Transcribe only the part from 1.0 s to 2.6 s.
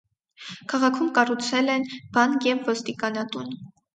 կառուցել են բանկ